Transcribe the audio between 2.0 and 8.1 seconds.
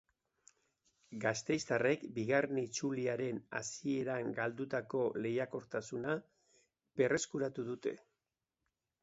bigarren itzuliaren hasieran galdutako lehiakortasuna berreskuratu dute.